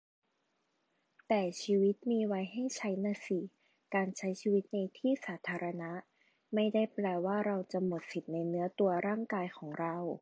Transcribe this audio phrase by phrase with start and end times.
[1.27, 3.39] แต่ชีวิตมีไว้ให้ใช้น่ะสิ
[3.95, 5.91] การใช้ชีวิตในที่สาธารณะ
[6.53, 9.95] ไม่ได้แปลว่าเราจะหมดสิทธิในเนื้อตัวร่างกายของเรา